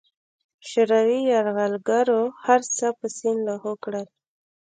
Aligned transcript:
شوروي 0.69 1.19
یرغلګرو 1.31 2.21
هرڅه 2.45 2.87
په 2.99 3.05
سیند 3.15 3.39
لاهو 3.47 3.73
کړل. 3.83 4.05